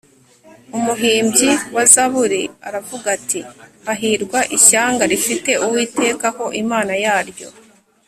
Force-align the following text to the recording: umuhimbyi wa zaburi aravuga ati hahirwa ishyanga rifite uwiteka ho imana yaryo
umuhimbyi 0.77 1.49
wa 1.75 1.83
zaburi 1.93 2.41
aravuga 2.67 3.07
ati 3.17 3.39
hahirwa 3.85 4.39
ishyanga 4.57 5.03
rifite 5.11 5.51
uwiteka 5.65 6.27
ho 6.35 6.45
imana 6.63 6.93
yaryo 7.05 7.49